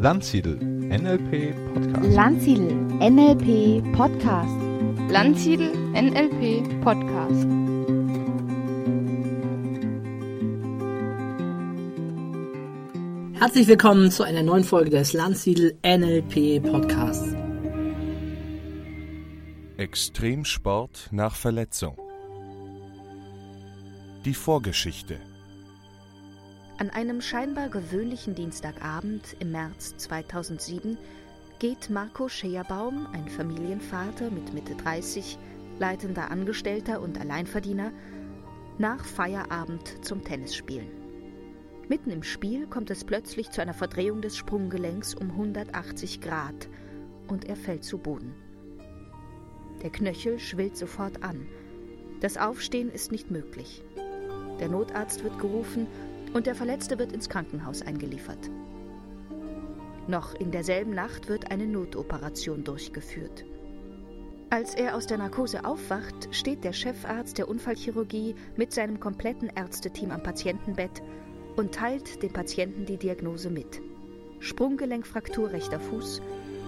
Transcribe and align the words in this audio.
Landsiedel 0.00 0.56
NLP 0.58 1.56
Podcast. 1.74 2.14
Landsiedel 2.14 2.70
NLP 3.00 3.82
Podcast. 3.96 4.54
Landsiedel 5.10 5.72
NLP 5.92 6.80
Podcast. 6.84 7.48
Herzlich 13.40 13.66
willkommen 13.66 14.12
zu 14.12 14.22
einer 14.22 14.44
neuen 14.44 14.62
Folge 14.62 14.90
des 14.90 15.14
Landsiedel 15.14 15.76
NLP 15.84 16.62
Podcasts. 16.62 17.34
Extremsport 19.78 21.08
nach 21.10 21.34
Verletzung. 21.34 21.98
Die 24.24 24.34
Vorgeschichte. 24.34 25.18
An 26.78 26.90
einem 26.90 27.20
scheinbar 27.20 27.70
gewöhnlichen 27.70 28.36
Dienstagabend 28.36 29.34
im 29.40 29.50
März 29.50 29.96
2007 29.96 30.96
geht 31.58 31.90
Marco 31.90 32.28
Scheerbaum, 32.28 33.08
ein 33.12 33.26
Familienvater 33.26 34.30
mit 34.30 34.54
Mitte 34.54 34.76
30, 34.76 35.38
leitender 35.80 36.30
Angestellter 36.30 37.00
und 37.00 37.20
Alleinverdiener, 37.20 37.90
nach 38.78 39.04
Feierabend 39.04 40.04
zum 40.04 40.22
Tennisspielen. 40.22 40.86
Mitten 41.88 42.12
im 42.12 42.22
Spiel 42.22 42.68
kommt 42.68 42.90
es 42.90 43.02
plötzlich 43.02 43.50
zu 43.50 43.60
einer 43.60 43.74
Verdrehung 43.74 44.22
des 44.22 44.36
Sprunggelenks 44.36 45.16
um 45.16 45.32
180 45.32 46.20
Grad 46.20 46.68
und 47.26 47.48
er 47.48 47.56
fällt 47.56 47.82
zu 47.82 47.98
Boden. 47.98 48.36
Der 49.82 49.90
Knöchel 49.90 50.38
schwillt 50.38 50.76
sofort 50.76 51.24
an. 51.24 51.44
Das 52.20 52.36
Aufstehen 52.36 52.88
ist 52.88 53.10
nicht 53.10 53.32
möglich. 53.32 53.82
Der 54.60 54.68
Notarzt 54.68 55.24
wird 55.24 55.40
gerufen 55.40 55.88
und 56.34 56.46
der 56.46 56.54
Verletzte 56.54 56.98
wird 56.98 57.12
ins 57.12 57.28
Krankenhaus 57.28 57.82
eingeliefert. 57.82 58.50
Noch 60.06 60.34
in 60.34 60.50
derselben 60.50 60.94
Nacht 60.94 61.28
wird 61.28 61.50
eine 61.50 61.66
Notoperation 61.66 62.64
durchgeführt. 62.64 63.44
Als 64.50 64.74
er 64.74 64.96
aus 64.96 65.06
der 65.06 65.18
Narkose 65.18 65.66
aufwacht, 65.66 66.34
steht 66.34 66.64
der 66.64 66.72
Chefarzt 66.72 67.36
der 67.36 67.48
Unfallchirurgie 67.48 68.34
mit 68.56 68.72
seinem 68.72 68.98
kompletten 68.98 69.50
Ärzteteam 69.54 70.10
am 70.10 70.22
Patientenbett 70.22 71.02
und 71.56 71.74
teilt 71.74 72.22
dem 72.22 72.32
Patienten 72.32 72.86
die 72.86 72.96
Diagnose 72.96 73.50
mit. 73.50 73.82
Sprunggelenkfraktur 74.40 75.50
rechter 75.50 75.80
Fuß, 75.80 76.22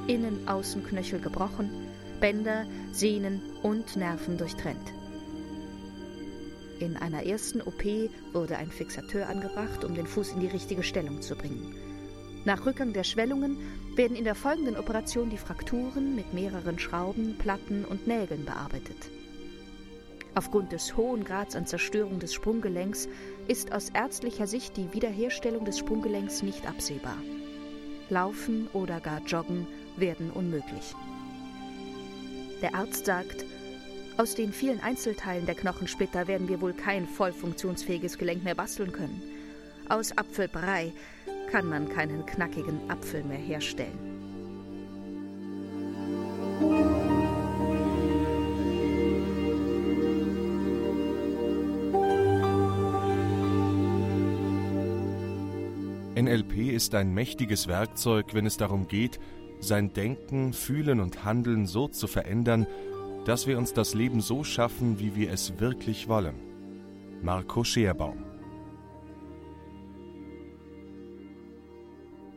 Innen-Außenknöchel 0.08 1.20
gebrochen, 1.20 1.70
Bänder, 2.20 2.66
Sehnen 2.92 3.40
und 3.62 3.96
Nerven 3.96 4.36
durchtrennt. 4.36 4.99
In 6.80 6.96
einer 6.96 7.26
ersten 7.26 7.60
OP 7.60 7.84
wurde 8.32 8.56
ein 8.56 8.70
Fixateur 8.70 9.28
angebracht, 9.28 9.84
um 9.84 9.94
den 9.94 10.06
Fuß 10.06 10.32
in 10.32 10.40
die 10.40 10.46
richtige 10.46 10.82
Stellung 10.82 11.20
zu 11.20 11.36
bringen. 11.36 11.74
Nach 12.46 12.64
Rückgang 12.64 12.94
der 12.94 13.04
Schwellungen 13.04 13.58
werden 13.96 14.16
in 14.16 14.24
der 14.24 14.34
folgenden 14.34 14.78
Operation 14.78 15.28
die 15.28 15.36
Frakturen 15.36 16.16
mit 16.16 16.32
mehreren 16.32 16.78
Schrauben, 16.78 17.36
Platten 17.36 17.84
und 17.84 18.06
Nägeln 18.06 18.46
bearbeitet. 18.46 19.10
Aufgrund 20.34 20.72
des 20.72 20.96
hohen 20.96 21.22
Grads 21.22 21.54
an 21.54 21.66
Zerstörung 21.66 22.18
des 22.18 22.32
Sprunggelenks 22.32 23.08
ist 23.46 23.72
aus 23.72 23.90
ärztlicher 23.90 24.46
Sicht 24.46 24.78
die 24.78 24.90
Wiederherstellung 24.94 25.66
des 25.66 25.78
Sprunggelenks 25.78 26.42
nicht 26.42 26.66
absehbar. 26.66 27.18
Laufen 28.08 28.68
oder 28.72 29.00
gar 29.00 29.20
Joggen 29.26 29.66
werden 29.98 30.30
unmöglich. 30.30 30.94
Der 32.62 32.74
Arzt 32.74 33.04
sagt, 33.04 33.44
aus 34.20 34.34
den 34.34 34.52
vielen 34.52 34.80
Einzelteilen 34.80 35.46
der 35.46 35.54
Knochensplitter 35.54 36.28
werden 36.28 36.46
wir 36.46 36.60
wohl 36.60 36.74
kein 36.74 37.06
voll 37.06 37.32
funktionsfähiges 37.32 38.18
Gelenk 38.18 38.44
mehr 38.44 38.54
basteln 38.54 38.92
können. 38.92 39.22
Aus 39.88 40.12
Apfelbrei 40.12 40.92
kann 41.50 41.66
man 41.66 41.88
keinen 41.88 42.26
knackigen 42.26 42.78
Apfel 42.90 43.24
mehr 43.24 43.38
herstellen. 43.38 43.98
NLP 56.14 56.74
ist 56.74 56.94
ein 56.94 57.14
mächtiges 57.14 57.68
Werkzeug, 57.68 58.34
wenn 58.34 58.44
es 58.44 58.58
darum 58.58 58.86
geht, 58.86 59.18
sein 59.60 59.94
Denken, 59.94 60.52
Fühlen 60.52 61.00
und 61.00 61.24
Handeln 61.24 61.66
so 61.66 61.88
zu 61.88 62.06
verändern, 62.06 62.66
dass 63.24 63.46
wir 63.46 63.58
uns 63.58 63.72
das 63.72 63.94
Leben 63.94 64.20
so 64.20 64.44
schaffen, 64.44 64.98
wie 64.98 65.14
wir 65.14 65.30
es 65.32 65.58
wirklich 65.60 66.08
wollen. 66.08 66.34
Marco 67.22 67.64
Scherbaum 67.64 68.24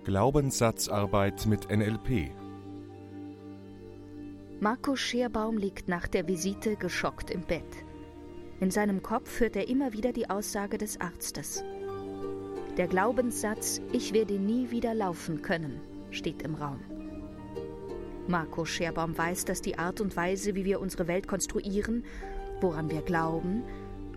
Glaubenssatzarbeit 0.03 1.45
mit 1.45 1.69
NLP 1.69 2.31
Marco 4.59 4.95
Scherbaum 4.95 5.57
liegt 5.57 5.87
nach 5.87 6.07
der 6.07 6.27
Visite 6.27 6.75
geschockt 6.75 7.31
im 7.31 7.41
Bett. 7.41 7.63
In 8.59 8.71
seinem 8.71 9.01
Kopf 9.01 9.39
hört 9.39 9.55
er 9.55 9.67
immer 9.69 9.93
wieder 9.93 10.11
die 10.11 10.29
Aussage 10.29 10.77
des 10.77 10.99
Arztes. 10.99 11.63
Der 12.77 12.87
Glaubenssatz 12.87 13.81
Ich 13.91 14.13
werde 14.13 14.33
nie 14.33 14.71
wieder 14.71 14.93
laufen 14.93 15.41
können 15.41 15.79
steht 16.13 16.41
im 16.43 16.55
Raum. 16.55 16.79
Marco 18.27 18.63
Scherbaum 18.65 19.17
weiß, 19.17 19.45
dass 19.45 19.61
die 19.61 19.77
Art 19.77 19.99
und 19.99 20.15
Weise, 20.15 20.55
wie 20.55 20.65
wir 20.65 20.79
unsere 20.79 21.07
Welt 21.07 21.27
konstruieren, 21.27 22.05
woran 22.61 22.89
wir 22.89 23.01
glauben, 23.01 23.63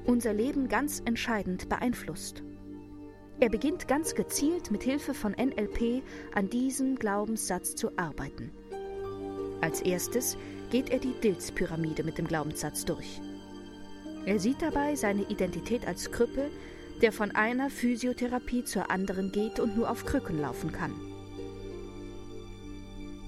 unser 0.05 0.33
Leben 0.33 0.69
ganz 0.69 1.03
entscheidend 1.05 1.69
beeinflusst. 1.69 2.43
Er 3.41 3.51
beginnt 3.51 3.89
ganz 3.89 4.15
gezielt 4.15 4.71
mit 4.71 4.83
Hilfe 4.83 5.13
von 5.13 5.33
NLP 5.33 6.03
an 6.35 6.49
diesem 6.49 6.97
Glaubenssatz 6.97 7.75
zu 7.75 7.99
arbeiten. 7.99 8.51
Als 9.61 9.83
erstes 9.83 10.39
geht 10.71 10.91
er 10.91 11.01
die 11.01 11.15
Dilz-Pyramide 11.21 12.05
mit 12.05 12.19
dem 12.19 12.29
Glaubenssatz 12.29 12.85
durch. 12.85 13.21
Er 14.25 14.39
sieht 14.39 14.63
dabei 14.63 14.95
seine 14.95 15.23
Identität 15.23 15.87
als 15.87 16.11
Krüppel, 16.13 16.51
der 17.03 17.13
von 17.13 17.33
einer 17.33 17.71
Physiotherapie 17.71 18.65
zur 18.65 18.91
anderen 18.91 19.33
geht 19.33 19.61
und 19.61 19.77
nur 19.77 19.91
auf 19.91 20.07
Krücken 20.07 20.41
laufen 20.41 20.73
kann. 20.73 20.95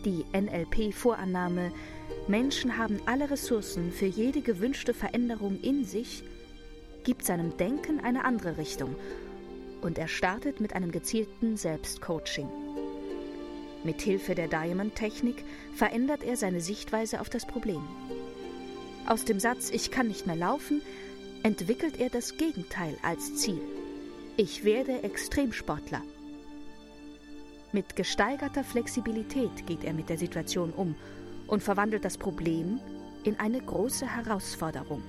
Die 0.04 0.24
NLP-Vorannahme, 0.32 1.72
Menschen 2.28 2.78
haben 2.78 3.00
alle 3.06 3.30
Ressourcen 3.30 3.90
für 3.92 4.06
jede 4.06 4.40
gewünschte 4.40 4.94
Veränderung 4.94 5.60
in 5.60 5.84
sich, 5.84 6.22
gibt 7.04 7.24
seinem 7.24 7.56
Denken 7.56 8.00
eine 8.00 8.24
andere 8.24 8.58
Richtung 8.58 8.94
und 9.80 9.98
er 9.98 10.08
startet 10.08 10.60
mit 10.60 10.74
einem 10.74 10.92
gezielten 10.92 11.56
Selbstcoaching. 11.56 12.48
Mit 13.84 14.02
Hilfe 14.02 14.34
der 14.34 14.48
Diamond-Technik 14.48 15.44
verändert 15.74 16.22
er 16.24 16.36
seine 16.36 16.60
Sichtweise 16.60 17.20
auf 17.20 17.30
das 17.30 17.46
Problem. 17.46 17.82
Aus 19.06 19.24
dem 19.24 19.40
Satz 19.40 19.70
Ich 19.70 19.90
kann 19.90 20.08
nicht 20.08 20.26
mehr 20.26 20.36
laufen 20.36 20.82
entwickelt 21.42 22.00
er 22.00 22.10
das 22.10 22.36
Gegenteil 22.36 22.96
als 23.02 23.36
Ziel. 23.36 23.60
Ich 24.36 24.64
werde 24.64 25.02
Extremsportler. 25.02 26.02
Mit 27.70 27.96
gesteigerter 27.96 28.64
Flexibilität 28.64 29.66
geht 29.66 29.84
er 29.84 29.92
mit 29.92 30.08
der 30.08 30.16
Situation 30.16 30.72
um 30.72 30.94
und 31.46 31.62
verwandelt 31.62 32.04
das 32.04 32.16
Problem 32.16 32.80
in 33.24 33.38
eine 33.38 33.60
große 33.60 34.06
Herausforderung. 34.06 35.02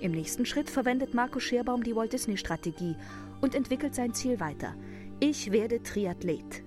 Im 0.00 0.12
nächsten 0.12 0.46
Schritt 0.46 0.70
verwendet 0.70 1.12
Marco 1.12 1.40
Scherbaum 1.40 1.82
die 1.82 1.94
Walt 1.94 2.14
Disney 2.14 2.38
Strategie 2.38 2.96
und 3.42 3.54
entwickelt 3.54 3.94
sein 3.94 4.14
Ziel 4.14 4.40
weiter. 4.40 4.74
Ich 5.20 5.52
werde 5.52 5.82
Triathlet. 5.82 6.64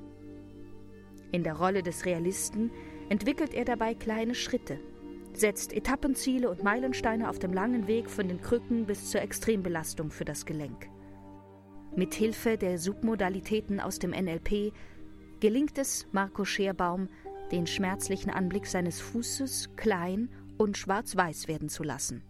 In 1.31 1.43
der 1.43 1.55
Rolle 1.55 1.81
des 1.81 2.05
Realisten 2.05 2.69
entwickelt 3.09 3.55
er 3.55 3.65
dabei 3.65 3.95
kleine 3.95 4.35
Schritte, 4.35 4.79
setzt 5.33 5.73
Etappenziele 5.73 6.47
und 6.47 6.63
Meilensteine 6.63 7.27
auf 7.27 7.39
dem 7.39 7.53
langen 7.53 7.87
Weg 7.87 8.09
von 8.09 8.27
den 8.27 8.39
Krücken 8.39 8.85
bis 8.85 9.09
zur 9.09 9.21
Extrembelastung 9.21 10.11
für 10.11 10.25
das 10.25 10.45
Gelenk. 10.45 10.89
Mit 11.97 12.13
Hilfe 12.13 12.57
der 12.57 12.77
Submodalitäten 12.77 13.79
aus 13.79 13.99
dem 13.99 14.11
NLP 14.11 14.73
gelingt 15.39 15.77
es 15.77 16.05
Marco 16.11 16.43
Scherbaum, 16.43 17.07
den 17.53 17.67
schmerzlichen 17.67 18.29
Anblick 18.29 18.67
seines 18.67 18.99
Fußes 18.99 19.69
klein 19.77 20.27
und 20.57 20.77
schwarz-weiß 20.77 21.47
werden 21.47 21.69
zu 21.69 21.83
lassen. 21.83 22.21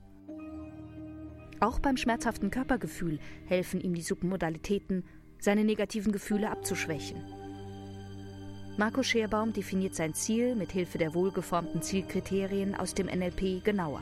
Auch 1.60 1.80
beim 1.80 1.98
schmerzhaften 1.98 2.52
Körpergefühl 2.52 3.18
helfen 3.48 3.82
ihm 3.82 3.96
die 3.96 4.04
Submodalitäten, 4.04 5.04
seine 5.40 5.64
negativen 5.64 6.12
Gefühle 6.12 6.52
abzuschwächen. 6.52 7.24
Marco 8.78 9.02
Scherbaum 9.02 9.52
definiert 9.52 9.96
sein 9.96 10.14
Ziel 10.14 10.54
mit 10.56 10.74
Hilfe 10.74 11.00
der 11.00 11.16
wohlgeformten 11.16 11.82
Zielkriterien 11.82 12.76
aus 12.76 12.94
dem 12.94 13.08
NLP 13.08 13.64
genauer. 13.64 14.02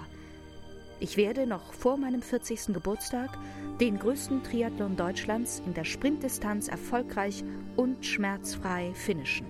Ich 1.03 1.17
werde 1.17 1.45
noch 1.45 1.73
vor 1.73 1.97
meinem 1.97 2.21
40. 2.21 2.67
Geburtstag 2.67 3.38
den 3.81 4.00
größten 4.00 4.41
Triathlon 4.41 4.95
Deutschlands 4.95 5.61
in 5.65 5.73
der 5.73 5.83
Sprintdistanz 5.83 6.69
erfolgreich 6.69 7.44
und 7.75 8.05
schmerzfrei 8.05 8.94
finishen. 8.94 9.45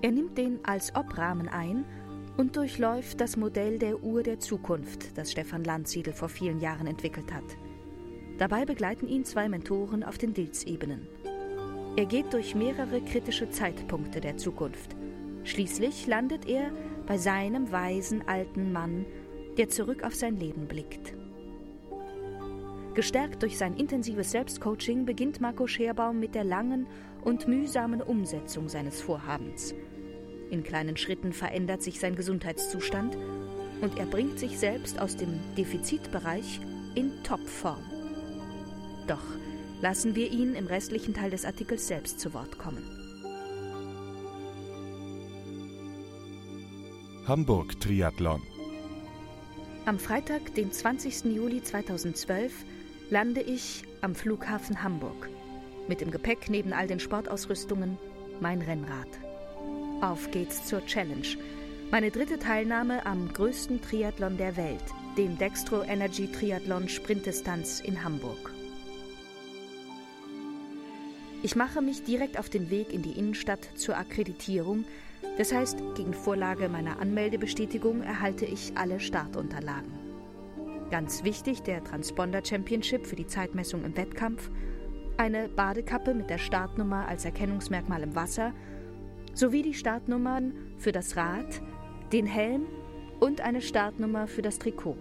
Er 0.00 0.12
nimmt 0.12 0.38
den 0.38 0.64
als 0.64 0.94
Ob-Rahmen 0.94 1.48
ein 1.48 1.84
und 2.38 2.56
durchläuft 2.56 3.20
das 3.20 3.36
Modell 3.36 3.78
der 3.78 4.02
Uhr 4.02 4.22
der 4.22 4.40
Zukunft, 4.40 5.18
das 5.18 5.32
Stefan 5.32 5.64
Landsiedel 5.64 6.14
vor 6.14 6.30
vielen 6.30 6.58
Jahren 6.58 6.86
entwickelt 6.86 7.30
hat. 7.30 7.44
Dabei 8.38 8.64
begleiten 8.64 9.08
ihn 9.08 9.26
zwei 9.26 9.46
Mentoren 9.50 10.04
auf 10.04 10.16
den 10.16 10.32
Dilzebenen. 10.32 11.06
Er 11.96 12.06
geht 12.06 12.32
durch 12.32 12.54
mehrere 12.54 13.02
kritische 13.02 13.50
Zeitpunkte 13.50 14.22
der 14.22 14.38
Zukunft. 14.38 14.96
Schließlich 15.44 16.06
landet 16.06 16.48
er 16.48 16.70
bei 17.10 17.18
seinem 17.18 17.72
weisen 17.72 18.28
alten 18.28 18.70
Mann, 18.70 19.04
der 19.58 19.68
zurück 19.68 20.04
auf 20.04 20.14
sein 20.14 20.36
Leben 20.36 20.68
blickt. 20.68 21.12
Gestärkt 22.94 23.42
durch 23.42 23.58
sein 23.58 23.76
intensives 23.76 24.30
Selbstcoaching 24.30 25.06
beginnt 25.06 25.40
Marco 25.40 25.66
Scherbaum 25.66 26.20
mit 26.20 26.36
der 26.36 26.44
langen 26.44 26.86
und 27.24 27.48
mühsamen 27.48 28.00
Umsetzung 28.00 28.68
seines 28.68 29.02
Vorhabens. 29.02 29.74
In 30.50 30.62
kleinen 30.62 30.96
Schritten 30.96 31.32
verändert 31.32 31.82
sich 31.82 31.98
sein 31.98 32.14
Gesundheitszustand 32.14 33.18
und 33.80 33.98
er 33.98 34.06
bringt 34.06 34.38
sich 34.38 34.56
selbst 34.56 35.00
aus 35.00 35.16
dem 35.16 35.40
Defizitbereich 35.58 36.60
in 36.94 37.10
Topform. 37.24 37.82
Doch 39.08 39.26
lassen 39.80 40.14
wir 40.14 40.30
ihn 40.30 40.54
im 40.54 40.68
restlichen 40.68 41.12
Teil 41.12 41.30
des 41.32 41.44
Artikels 41.44 41.88
selbst 41.88 42.20
zu 42.20 42.34
Wort 42.34 42.56
kommen. 42.56 42.99
Hamburg 47.30 47.78
Triathlon. 47.78 48.42
Am 49.84 50.00
Freitag, 50.00 50.52
den 50.56 50.72
20. 50.72 51.26
Juli 51.26 51.62
2012, 51.62 52.52
lande 53.08 53.40
ich 53.40 53.84
am 54.00 54.16
Flughafen 54.16 54.82
Hamburg. 54.82 55.28
Mit 55.86 56.00
dem 56.00 56.10
Gepäck 56.10 56.50
neben 56.50 56.72
all 56.72 56.88
den 56.88 56.98
Sportausrüstungen 56.98 57.98
mein 58.40 58.60
Rennrad. 58.60 59.06
Auf 60.00 60.32
geht's 60.32 60.66
zur 60.66 60.84
Challenge. 60.86 61.38
Meine 61.92 62.10
dritte 62.10 62.40
Teilnahme 62.40 63.06
am 63.06 63.32
größten 63.32 63.80
Triathlon 63.80 64.36
der 64.36 64.56
Welt, 64.56 64.82
dem 65.16 65.38
Dextro 65.38 65.84
Energy 65.84 66.26
Triathlon 66.32 66.88
Sprintdistanz 66.88 67.78
in 67.78 68.02
Hamburg. 68.02 68.52
Ich 71.44 71.54
mache 71.54 71.80
mich 71.80 72.02
direkt 72.02 72.40
auf 72.40 72.48
den 72.48 72.70
Weg 72.70 72.92
in 72.92 73.02
die 73.02 73.16
Innenstadt 73.16 73.70
zur 73.76 73.96
Akkreditierung. 73.96 74.84
Das 75.40 75.54
heißt, 75.54 75.78
gegen 75.94 76.12
Vorlage 76.12 76.68
meiner 76.68 77.00
Anmeldebestätigung 77.00 78.02
erhalte 78.02 78.44
ich 78.44 78.72
alle 78.74 79.00
Startunterlagen. 79.00 79.90
Ganz 80.90 81.24
wichtig 81.24 81.62
der 81.62 81.82
Transponder 81.82 82.44
Championship 82.44 83.06
für 83.06 83.16
die 83.16 83.26
Zeitmessung 83.26 83.82
im 83.86 83.96
Wettkampf, 83.96 84.50
eine 85.16 85.48
Badekappe 85.48 86.12
mit 86.12 86.28
der 86.28 86.36
Startnummer 86.36 87.08
als 87.08 87.24
Erkennungsmerkmal 87.24 88.02
im 88.02 88.14
Wasser 88.14 88.52
sowie 89.32 89.62
die 89.62 89.72
Startnummern 89.72 90.52
für 90.76 90.92
das 90.92 91.16
Rad, 91.16 91.62
den 92.12 92.26
Helm 92.26 92.66
und 93.18 93.40
eine 93.40 93.62
Startnummer 93.62 94.26
für 94.26 94.42
das 94.42 94.58
Trikot. 94.58 94.98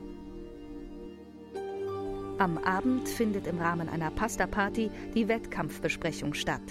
Am 2.38 2.57
Abend 2.59 3.09
findet 3.09 3.45
im 3.45 3.59
Rahmen 3.59 3.89
einer 3.89 4.09
Pasta-Party 4.09 4.89
die 5.13 5.27
Wettkampfbesprechung 5.27 6.33
statt. 6.33 6.62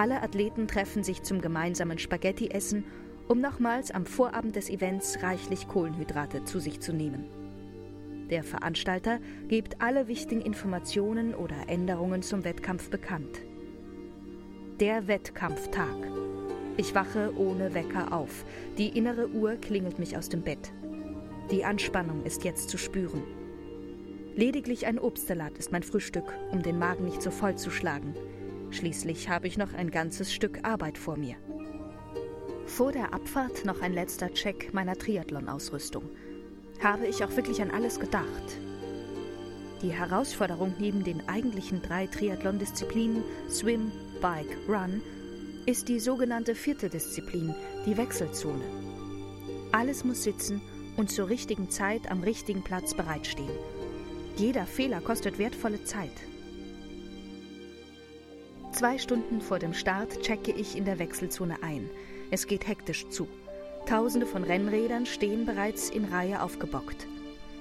Alle 0.00 0.22
Athleten 0.22 0.66
treffen 0.66 1.04
sich 1.04 1.24
zum 1.24 1.42
gemeinsamen 1.42 1.98
Spaghetti-Essen, 1.98 2.84
um 3.28 3.42
nochmals 3.42 3.90
am 3.90 4.06
Vorabend 4.06 4.56
des 4.56 4.70
Events 4.70 5.22
reichlich 5.22 5.68
Kohlenhydrate 5.68 6.42
zu 6.44 6.58
sich 6.58 6.80
zu 6.80 6.94
nehmen. 6.94 7.26
Der 8.30 8.42
Veranstalter 8.42 9.18
gibt 9.48 9.82
alle 9.82 10.08
wichtigen 10.08 10.40
Informationen 10.40 11.34
oder 11.34 11.68
Änderungen 11.68 12.22
zum 12.22 12.44
Wettkampf 12.44 12.88
bekannt. 12.88 13.42
Der 14.80 15.06
Wettkampftag. 15.06 15.96
Ich 16.78 16.94
wache 16.94 17.34
ohne 17.36 17.74
Wecker 17.74 18.10
auf. 18.14 18.46
Die 18.78 18.96
innere 18.96 19.28
Uhr 19.28 19.56
klingelt 19.56 19.98
mich 19.98 20.16
aus 20.16 20.30
dem 20.30 20.40
Bett. 20.40 20.72
Die 21.50 21.66
Anspannung 21.66 22.24
ist 22.24 22.44
jetzt 22.44 22.70
zu 22.70 22.78
spüren. 22.78 23.22
Lediglich 24.34 24.86
ein 24.86 24.98
Obstsalat 24.98 25.58
ist 25.58 25.72
mein 25.72 25.82
Frühstück, 25.82 26.32
um 26.52 26.62
den 26.62 26.78
Magen 26.78 27.04
nicht 27.04 27.20
so 27.20 27.30
voll 27.30 27.56
zu 27.56 27.70
schlagen. 27.70 28.14
Schließlich 28.70 29.28
habe 29.28 29.46
ich 29.46 29.58
noch 29.58 29.74
ein 29.74 29.90
ganzes 29.90 30.32
Stück 30.32 30.64
Arbeit 30.64 30.96
vor 30.96 31.16
mir. 31.16 31.36
Vor 32.66 32.92
der 32.92 33.12
Abfahrt 33.12 33.64
noch 33.64 33.82
ein 33.82 33.92
letzter 33.92 34.32
Check 34.32 34.72
meiner 34.72 34.96
Triathlon-Ausrüstung 34.96 36.08
habe 36.82 37.06
ich 37.06 37.22
auch 37.24 37.36
wirklich 37.36 37.60
an 37.60 37.70
alles 37.70 38.00
gedacht. 38.00 38.58
Die 39.82 39.92
Herausforderung 39.92 40.74
neben 40.78 41.04
den 41.04 41.28
eigentlichen 41.28 41.82
drei 41.82 42.06
Triathlon-Disziplinen 42.06 43.24
Swim, 43.48 43.90
Bike, 44.20 44.56
Run 44.68 45.02
ist 45.66 45.88
die 45.88 46.00
sogenannte 46.00 46.54
vierte 46.54 46.88
Disziplin, 46.88 47.54
die 47.86 47.96
Wechselzone. 47.96 48.64
Alles 49.72 50.04
muss 50.04 50.22
sitzen 50.22 50.60
und 50.96 51.10
zur 51.10 51.28
richtigen 51.28 51.70
Zeit 51.70 52.10
am 52.10 52.22
richtigen 52.22 52.62
Platz 52.62 52.94
bereitstehen. 52.94 53.50
Jeder 54.36 54.66
Fehler 54.66 55.00
kostet 55.00 55.38
wertvolle 55.38 55.84
Zeit. 55.84 56.12
Zwei 58.80 58.96
Stunden 58.96 59.42
vor 59.42 59.58
dem 59.58 59.74
Start 59.74 60.22
checke 60.22 60.52
ich 60.52 60.74
in 60.74 60.86
der 60.86 60.98
Wechselzone 60.98 61.62
ein. 61.62 61.90
Es 62.30 62.46
geht 62.46 62.66
hektisch 62.66 63.06
zu. 63.10 63.28
Tausende 63.84 64.26
von 64.26 64.42
Rennrädern 64.42 65.04
stehen 65.04 65.44
bereits 65.44 65.90
in 65.90 66.06
Reihe 66.06 66.40
aufgebockt. 66.40 67.06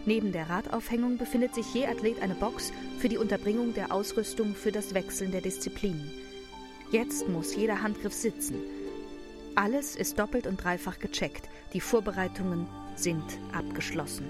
Neben 0.05 0.31
der 0.31 0.49
Radaufhängung 0.49 1.17
befindet 1.17 1.53
sich 1.53 1.73
je 1.73 1.87
Athlet 1.87 2.21
eine 2.21 2.35
Box 2.35 2.71
für 2.99 3.09
die 3.09 3.17
Unterbringung 3.17 3.73
der 3.73 3.93
Ausrüstung 3.93 4.55
für 4.55 4.71
das 4.71 4.93
Wechseln 4.93 5.33
der 5.33 5.41
Disziplinen. 5.41 6.09
Jetzt 6.89 7.27
muss 7.27 7.53
jeder 7.53 7.81
Handgriff 7.81 8.13
sitzen. 8.13 8.55
Alles 9.55 9.97
ist 9.97 10.19
doppelt 10.19 10.47
und 10.47 10.63
dreifach 10.63 10.99
gecheckt. 10.99 11.49
Die 11.73 11.81
Vorbereitungen 11.81 12.65
sind 12.95 13.25
abgeschlossen. 13.51 14.25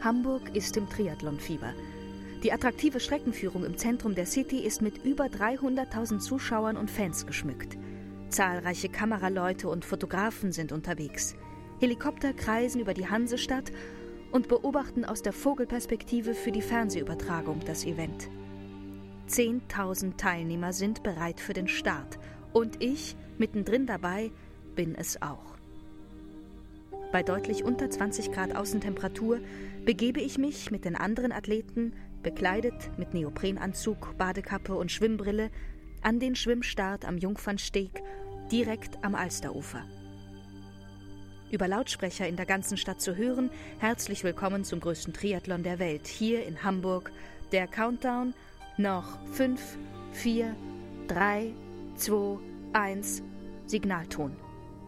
Hamburg 0.00 0.56
ist 0.56 0.76
im 0.76 0.90
Triathlonfieber. 0.90 1.72
Die 2.42 2.52
attraktive 2.52 3.00
Streckenführung 3.00 3.64
im 3.64 3.78
Zentrum 3.78 4.14
der 4.14 4.26
City 4.26 4.58
ist 4.58 4.82
mit 4.82 5.04
über 5.04 5.26
300.000 5.26 6.18
Zuschauern 6.18 6.76
und 6.76 6.90
Fans 6.90 7.26
geschmückt. 7.26 7.78
Zahlreiche 8.28 8.88
Kameraleute 8.88 9.68
und 9.68 9.84
Fotografen 9.84 10.52
sind 10.52 10.72
unterwegs. 10.72 11.34
Helikopter 11.80 12.32
kreisen 12.32 12.80
über 12.80 12.94
die 12.94 13.08
Hansestadt 13.08 13.72
und 14.32 14.48
beobachten 14.48 15.04
aus 15.04 15.22
der 15.22 15.32
Vogelperspektive 15.32 16.34
für 16.34 16.52
die 16.52 16.62
Fernsehübertragung 16.62 17.60
das 17.64 17.84
Event. 17.84 18.28
Zehntausend 19.26 20.18
Teilnehmer 20.18 20.72
sind 20.72 21.02
bereit 21.02 21.40
für 21.40 21.52
den 21.52 21.68
Start 21.68 22.18
und 22.52 22.82
ich, 22.82 23.16
mittendrin 23.38 23.86
dabei, 23.86 24.30
bin 24.74 24.94
es 24.94 25.20
auch. 25.22 25.56
Bei 27.12 27.22
deutlich 27.22 27.64
unter 27.64 27.88
20 27.88 28.32
Grad 28.32 28.54
Außentemperatur 28.54 29.40
begebe 29.84 30.20
ich 30.20 30.38
mich 30.38 30.70
mit 30.70 30.84
den 30.84 30.96
anderen 30.96 31.32
Athleten, 31.32 31.92
bekleidet 32.26 32.90
mit 32.98 33.14
Neoprenanzug, 33.14 34.18
Badekappe 34.18 34.74
und 34.74 34.90
Schwimmbrille, 34.90 35.48
an 36.02 36.18
den 36.18 36.34
Schwimmstart 36.34 37.04
am 37.04 37.18
Jungfernsteg 37.18 38.02
direkt 38.50 39.04
am 39.04 39.14
Alsterufer. 39.14 39.84
Über 41.52 41.68
Lautsprecher 41.68 42.26
in 42.26 42.34
der 42.34 42.44
ganzen 42.44 42.78
Stadt 42.78 43.00
zu 43.00 43.14
hören, 43.14 43.48
herzlich 43.78 44.24
willkommen 44.24 44.64
zum 44.64 44.80
größten 44.80 45.12
Triathlon 45.12 45.62
der 45.62 45.78
Welt, 45.78 46.08
hier 46.08 46.44
in 46.44 46.64
Hamburg. 46.64 47.12
Der 47.52 47.68
Countdown 47.68 48.34
noch 48.76 49.24
5, 49.30 49.78
4, 50.10 50.56
3, 51.06 51.54
2, 51.94 52.38
1, 52.72 53.22
Signalton. 53.66 54.34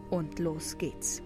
Und 0.09 0.39
los 0.39 0.77
geht's. 0.77 1.21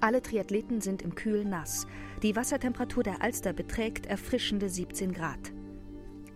Alle 0.00 0.22
Triathleten 0.22 0.80
sind 0.80 1.02
im 1.02 1.16
Kühlen 1.16 1.50
nass. 1.50 1.88
Die 2.22 2.36
Wassertemperatur 2.36 3.02
der 3.02 3.20
Alster 3.20 3.52
beträgt 3.52 4.06
erfrischende 4.06 4.68
17 4.68 5.12
Grad. 5.12 5.52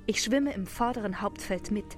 Ich 0.06 0.20
schwimme 0.20 0.52
im 0.52 0.66
vorderen 0.66 1.20
Hauptfeld 1.20 1.70
mit 1.70 1.96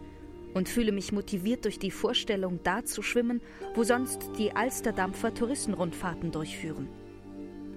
und 0.52 0.68
fühle 0.68 0.92
mich 0.92 1.10
motiviert 1.10 1.64
durch 1.64 1.78
die 1.78 1.90
Vorstellung, 1.90 2.60
da 2.64 2.84
zu 2.84 3.00
schwimmen, 3.02 3.40
wo 3.74 3.82
sonst 3.82 4.30
die 4.36 4.54
Alsterdampfer 4.54 5.32
Touristenrundfahrten 5.32 6.30
durchführen. 6.32 6.88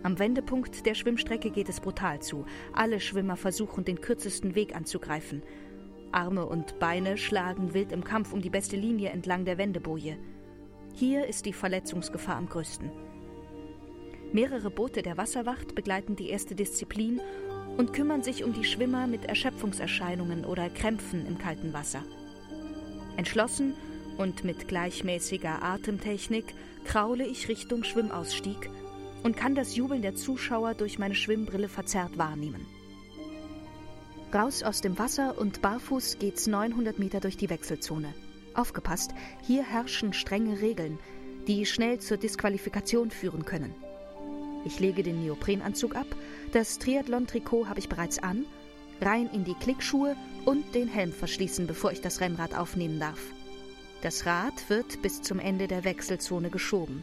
Am 0.04 0.20
Wendepunkt 0.20 0.86
der 0.86 0.94
Schwimmstrecke 0.94 1.50
geht 1.50 1.70
es 1.70 1.80
brutal 1.80 2.22
zu. 2.22 2.46
Alle 2.74 3.00
Schwimmer 3.00 3.38
versuchen, 3.38 3.86
den 3.86 4.02
kürzesten 4.02 4.54
Weg 4.54 4.76
anzugreifen. 4.76 5.44
Arme 6.12 6.46
und 6.46 6.78
Beine 6.80 7.18
schlagen 7.18 7.74
wild 7.74 7.94
im 7.94 8.04
Kampf 8.04 8.34
um 8.34 8.42
die 8.42 8.50
beste 8.50 8.76
Linie 8.76 9.10
entlang 9.10 9.46
der 9.46 9.58
Wendeboje. 9.58 10.18
Hier 10.94 11.26
ist 11.26 11.46
die 11.46 11.54
Verletzungsgefahr 11.54 12.36
am 12.36 12.48
größten. 12.50 12.92
Mehrere 14.34 14.70
Boote 14.70 15.02
der 15.02 15.18
Wasserwacht 15.18 15.74
begleiten 15.74 16.16
die 16.16 16.30
erste 16.30 16.54
Disziplin 16.54 17.22
und 17.78 17.94
kümmern 17.94 18.24
sich 18.24 18.44
um 18.44 18.54
die 18.54 18.66
Schwimmer 18.66 19.08
mit 19.08 19.26
Erschöpfungserscheinungen 19.26 20.44
oder 20.44 20.70
Krämpfen 20.70 21.26
im 21.26 21.38
kalten 21.38 21.74
Wasser. 21.74 22.04
Entschlossen 23.16 23.74
und 24.18 24.44
mit 24.44 24.68
gleichmäßiger 24.68 25.64
Atemtechnik 25.64 26.54
kraule 26.84 27.26
ich 27.26 27.48
Richtung 27.48 27.84
Schwimmausstieg 27.84 28.70
und 29.24 29.38
kann 29.38 29.56
das 29.56 29.76
Jubeln 29.76 30.02
der 30.02 30.16
Zuschauer 30.16 30.74
durch 30.74 31.00
meine 31.00 31.16
Schwimmbrille 31.16 31.70
verzerrt 31.70 32.18
wahrnehmen. 32.18 32.66
Raus 34.34 34.62
aus 34.62 34.82
dem 34.82 35.00
Wasser 35.00 35.38
und 35.38 35.62
barfuß 35.62 36.20
geht's 36.20 36.48
900 36.48 37.00
Meter 37.00 37.22
durch 37.22 37.38
die 37.38 37.50
Wechselzone. 37.50 38.14
Aufgepasst, 38.54 39.14
hier 39.44 39.64
herrschen 39.64 40.12
strenge 40.12 40.62
Regeln, 40.62 41.00
die 41.48 41.66
schnell 41.66 42.00
zur 42.00 42.18
Disqualifikation 42.18 43.10
führen 43.10 43.46
können. 43.46 43.74
Ich 44.68 44.82
lege 44.82 45.02
den 45.02 45.22
Neoprenanzug 45.22 45.96
ab, 45.96 46.08
das 46.52 46.78
Triathlon-Trikot 46.78 47.70
habe 47.70 47.80
ich 47.80 47.88
bereits 47.88 48.20
an, 48.20 48.46
rein 49.00 49.30
in 49.32 49.46
die 49.46 49.54
Klickschuhe 49.54 50.18
und 50.44 50.76
den 50.76 50.90
Helm 50.90 51.14
verschließen, 51.14 51.68
bevor 51.68 51.94
ich 51.94 52.02
das 52.02 52.20
Rennrad 52.20 52.54
aufnehmen 52.54 53.00
darf. 53.00 53.32
Das 54.02 54.26
Rad 54.26 54.70
wird 54.70 55.02
bis 55.02 55.22
zum 55.22 55.40
Ende 55.40 55.70
der 55.70 55.86
Wechselzone 55.86 56.50
geschoben. 56.50 57.02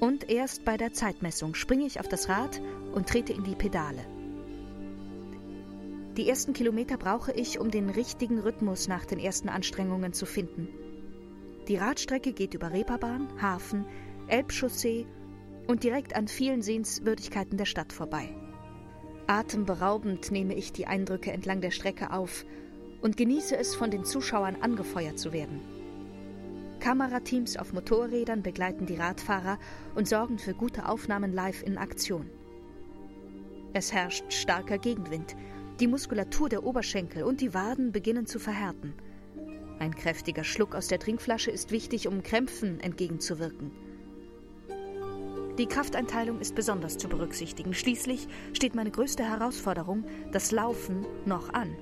Und 0.00 0.30
erst 0.30 0.64
bei 0.64 0.78
der 0.78 0.94
Zeitmessung 0.94 1.54
springe 1.54 1.84
ich 1.84 2.00
auf 2.00 2.08
das 2.08 2.30
Rad 2.30 2.58
und 2.94 3.06
trete 3.06 3.34
in 3.34 3.44
die 3.44 3.54
Pedale. 3.54 4.06
Die 6.16 6.26
ersten 6.26 6.54
Kilometer 6.54 6.96
brauche 6.96 7.32
ich, 7.32 7.60
um 7.60 7.70
den 7.70 7.90
richtigen 7.90 8.38
Rhythmus 8.38 8.88
nach 8.88 9.04
den 9.04 9.18
ersten 9.18 9.50
Anstrengungen 9.50 10.14
zu 10.14 10.24
finden. 10.24 10.68
Die 11.68 11.76
Radstrecke 11.76 12.32
geht 12.32 12.54
über 12.54 12.72
Reeperbahn, 12.72 13.28
Hafen, 13.42 13.84
Elbchaussee 14.26 15.04
und 15.68 15.84
direkt 15.84 16.16
an 16.16 16.26
vielen 16.26 16.62
Sehenswürdigkeiten 16.62 17.56
der 17.56 17.66
Stadt 17.66 17.92
vorbei. 17.92 18.34
Atemberaubend 19.28 20.32
nehme 20.32 20.54
ich 20.54 20.72
die 20.72 20.86
Eindrücke 20.86 21.30
entlang 21.30 21.60
der 21.60 21.70
Strecke 21.70 22.12
auf 22.12 22.44
und 23.02 23.16
genieße 23.16 23.56
es, 23.56 23.76
von 23.76 23.90
den 23.90 24.04
Zuschauern 24.04 24.56
angefeuert 24.62 25.18
zu 25.18 25.32
werden. 25.32 25.60
Kamerateams 26.80 27.58
auf 27.58 27.72
Motorrädern 27.72 28.42
begleiten 28.42 28.86
die 28.86 28.96
Radfahrer 28.96 29.58
und 29.94 30.08
sorgen 30.08 30.38
für 30.38 30.54
gute 30.54 30.88
Aufnahmen 30.88 31.32
live 31.32 31.62
in 31.62 31.76
Aktion. 31.76 32.30
Es 33.74 33.92
herrscht 33.92 34.32
starker 34.32 34.78
Gegenwind. 34.78 35.36
Die 35.80 35.86
Muskulatur 35.86 36.48
der 36.48 36.64
Oberschenkel 36.64 37.22
und 37.22 37.40
die 37.40 37.52
Waden 37.52 37.92
beginnen 37.92 38.26
zu 38.26 38.38
verhärten. 38.38 38.94
Ein 39.78 39.94
kräftiger 39.94 40.42
Schluck 40.42 40.74
aus 40.74 40.88
der 40.88 40.98
Trinkflasche 40.98 41.50
ist 41.50 41.70
wichtig, 41.70 42.08
um 42.08 42.22
Krämpfen 42.22 42.80
entgegenzuwirken. 42.80 43.70
Die 45.58 45.66
Krafteinteilung 45.66 46.38
ist 46.38 46.54
besonders 46.54 46.98
zu 46.98 47.08
berücksichtigen. 47.08 47.74
Schließlich 47.74 48.28
steht 48.52 48.76
meine 48.76 48.92
größte 48.92 49.24
Herausforderung, 49.24 50.04
das 50.30 50.52
Laufen, 50.52 51.04
noch 51.26 51.52
an. 51.52 51.76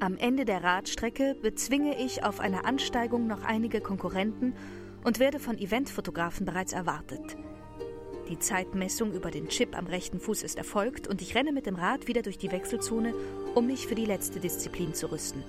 Am 0.00 0.16
Ende 0.16 0.44
der 0.44 0.64
Radstrecke 0.64 1.36
bezwinge 1.40 1.96
ich 1.96 2.24
auf 2.24 2.40
einer 2.40 2.64
Ansteigung 2.64 3.28
noch 3.28 3.44
einige 3.44 3.80
Konkurrenten 3.80 4.52
und 5.04 5.20
werde 5.20 5.38
von 5.38 5.56
Eventfotografen 5.56 6.44
bereits 6.44 6.72
erwartet. 6.72 7.36
Die 8.28 8.38
Zeitmessung 8.40 9.12
über 9.12 9.30
den 9.30 9.46
Chip 9.46 9.78
am 9.78 9.86
rechten 9.86 10.18
Fuß 10.18 10.42
ist 10.42 10.58
erfolgt 10.58 11.06
und 11.06 11.22
ich 11.22 11.36
renne 11.36 11.52
mit 11.52 11.66
dem 11.66 11.76
Rad 11.76 12.08
wieder 12.08 12.22
durch 12.22 12.38
die 12.38 12.50
Wechselzone, 12.50 13.14
um 13.54 13.68
mich 13.68 13.86
für 13.86 13.94
die 13.94 14.06
letzte 14.06 14.40
Disziplin 14.40 14.92
zu 14.92 15.12
rüsten. 15.12 15.44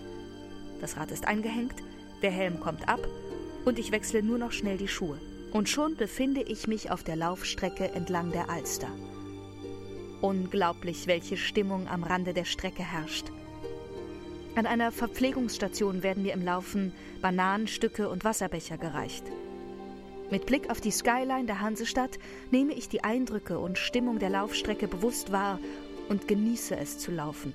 Das 0.81 0.98
Rad 0.98 1.10
ist 1.10 1.27
eingehängt, 1.27 1.81
der 2.22 2.31
Helm 2.31 2.60
kommt 2.60 2.88
ab 2.88 3.00
und 3.65 3.79
ich 3.79 3.91
wechsle 3.91 4.22
nur 4.22 4.38
noch 4.38 4.51
schnell 4.51 4.77
die 4.77 4.88
Schuhe. 4.88 5.19
Und 5.53 5.69
schon 5.69 5.95
befinde 5.95 6.41
ich 6.41 6.67
mich 6.67 6.89
auf 6.89 7.03
der 7.03 7.15
Laufstrecke 7.15 7.91
entlang 7.91 8.31
der 8.31 8.50
Alster. 8.50 8.89
Unglaublich, 10.19 11.05
welche 11.05 11.38
Stimmung 11.38 11.88
am 11.88 12.03
Rande 12.03 12.33
der 12.33 12.45
Strecke 12.45 12.81
herrscht. 12.81 13.27
An 14.55 14.65
einer 14.65 14.91
Verpflegungsstation 14.91 16.01
werden 16.01 16.24
mir 16.24 16.33
im 16.33 16.43
Laufen 16.43 16.91
Bananenstücke 17.22 18.10
und 18.10 18.24
Wasserbecher 18.24 18.79
gereicht. 18.79 19.25
Mit 20.31 20.48
Blick 20.48 20.72
auf 20.72 20.81
die 20.81 20.89
Skyline 20.89 21.45
der 21.45 21.62
Hansestadt 21.62 22.17
nehme 22.50 22.74
ich 22.74 22.89
die 22.89 23.03
Eindrücke 23.03 23.60
und 23.60 23.77
Stimmung 23.77 24.17
der 24.17 24.31
Laufstrecke 24.31 24.88
bewusst 24.88 25.31
wahr 25.31 25.60
und 26.10 26.27
genieße 26.27 26.75
es 26.75 26.98
zu 26.98 27.12
laufen. 27.12 27.53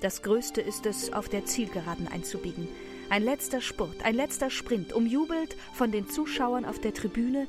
Das 0.00 0.20
Größte 0.20 0.60
ist 0.60 0.84
es, 0.84 1.12
auf 1.12 1.30
der 1.30 1.46
Zielgeraden 1.46 2.08
einzubiegen. 2.08 2.68
Ein 3.12 3.24
letzter 3.24 3.60
Spurt, 3.60 4.06
ein 4.06 4.14
letzter 4.14 4.48
Sprint, 4.48 4.94
umjubelt 4.94 5.54
von 5.74 5.92
den 5.92 6.08
Zuschauern 6.08 6.64
auf 6.64 6.78
der 6.78 6.94
Tribüne 6.94 7.46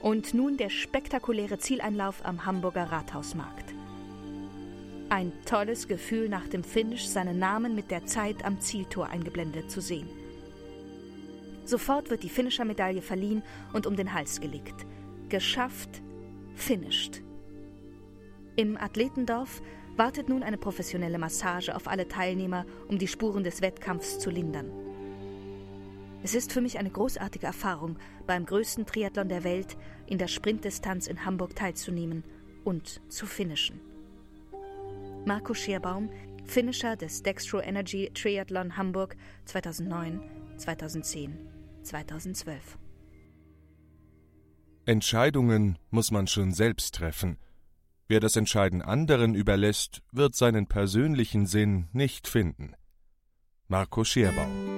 und 0.00 0.32
nun 0.32 0.56
der 0.56 0.70
spektakuläre 0.70 1.58
Zieleinlauf 1.58 2.24
am 2.24 2.46
Hamburger 2.46 2.84
Rathausmarkt. 2.84 3.74
Ein 5.10 5.34
tolles 5.44 5.86
Gefühl 5.86 6.30
nach 6.30 6.48
dem 6.48 6.64
Finish, 6.64 7.04
seinen 7.04 7.38
Namen 7.38 7.74
mit 7.74 7.90
der 7.90 8.06
Zeit 8.06 8.42
am 8.42 8.58
Zieltor 8.58 9.08
eingeblendet 9.08 9.70
zu 9.70 9.82
sehen. 9.82 10.08
Sofort 11.66 12.08
wird 12.08 12.22
die 12.22 12.30
Finisher-Medaille 12.30 13.02
verliehen 13.02 13.42
und 13.74 13.86
um 13.86 13.96
den 13.96 14.14
Hals 14.14 14.40
gelegt. 14.40 14.86
Geschafft, 15.28 16.00
finished. 16.54 17.20
Im 18.56 18.78
Athletendorf 18.78 19.60
wartet 19.96 20.28
nun 20.28 20.42
eine 20.42 20.58
professionelle 20.58 21.18
Massage 21.18 21.74
auf 21.74 21.88
alle 21.88 22.08
Teilnehmer, 22.08 22.66
um 22.88 22.98
die 22.98 23.08
Spuren 23.08 23.44
des 23.44 23.60
Wettkampfs 23.60 24.18
zu 24.18 24.30
lindern. 24.30 24.70
Es 26.22 26.34
ist 26.34 26.52
für 26.52 26.60
mich 26.60 26.78
eine 26.78 26.90
großartige 26.90 27.46
Erfahrung, 27.46 27.96
beim 28.26 28.46
größten 28.46 28.86
Triathlon 28.86 29.28
der 29.28 29.44
Welt 29.44 29.76
in 30.06 30.18
der 30.18 30.28
Sprintdistanz 30.28 31.06
in 31.06 31.24
Hamburg 31.24 31.54
teilzunehmen 31.54 32.24
und 32.64 33.02
zu 33.10 33.26
finishen. 33.26 33.80
Marco 35.26 35.54
Schierbaum, 35.54 36.10
Finisher 36.44 36.96
des 36.96 37.22
Dextro 37.22 37.60
Energy 37.60 38.10
Triathlon 38.14 38.76
Hamburg 38.76 39.16
2009, 39.46 40.20
2010, 40.56 41.38
2012. 41.82 42.78
Entscheidungen 44.86 45.78
muss 45.90 46.10
man 46.10 46.26
schon 46.26 46.52
selbst 46.52 46.94
treffen. 46.94 47.38
Wer 48.06 48.20
das 48.20 48.36
Entscheiden 48.36 48.82
anderen 48.82 49.34
überlässt, 49.34 50.02
wird 50.12 50.34
seinen 50.34 50.66
persönlichen 50.66 51.46
Sinn 51.46 51.88
nicht 51.92 52.28
finden. 52.28 52.74
Marco 53.66 54.04
Scherbaum 54.04 54.74